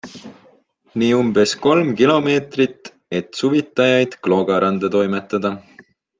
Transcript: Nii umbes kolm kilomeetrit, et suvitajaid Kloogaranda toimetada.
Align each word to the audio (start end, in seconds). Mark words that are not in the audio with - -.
Nii 1.01 1.09
umbes 1.17 1.53
kolm 1.65 1.91
kilomeetrit, 1.99 2.91
et 3.19 3.39
suvitajaid 3.43 4.19
Kloogaranda 4.25 4.93
toimetada. 4.99 5.55